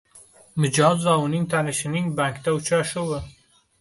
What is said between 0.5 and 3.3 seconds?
Mijoz va uning tanishining bankda uchrashuvi